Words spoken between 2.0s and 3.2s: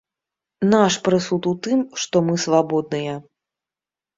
што мы свабодныя.